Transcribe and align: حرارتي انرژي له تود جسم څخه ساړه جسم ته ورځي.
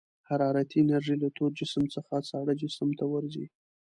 حرارتي 0.29 0.77
انرژي 0.81 1.15
له 1.23 1.29
تود 1.37 1.51
جسم 1.59 1.83
څخه 1.95 2.13
ساړه 2.29 2.53
جسم 2.61 2.89
ته 2.99 3.05
ورځي. 3.13 3.45